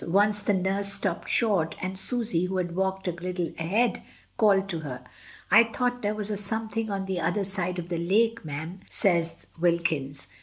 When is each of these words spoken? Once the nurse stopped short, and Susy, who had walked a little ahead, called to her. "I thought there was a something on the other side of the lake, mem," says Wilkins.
Once 0.07 0.41
the 0.41 0.53
nurse 0.55 0.91
stopped 0.91 1.29
short, 1.29 1.75
and 1.79 1.99
Susy, 1.99 2.45
who 2.45 2.57
had 2.57 2.75
walked 2.75 3.07
a 3.07 3.11
little 3.11 3.51
ahead, 3.59 4.01
called 4.35 4.67
to 4.67 4.79
her. 4.79 5.03
"I 5.51 5.65
thought 5.65 6.01
there 6.01 6.15
was 6.15 6.31
a 6.31 6.37
something 6.37 6.89
on 6.89 7.05
the 7.05 7.19
other 7.19 7.43
side 7.43 7.77
of 7.77 7.89
the 7.89 7.99
lake, 7.99 8.43
mem," 8.43 8.79
says 8.89 9.45
Wilkins. 9.59 10.25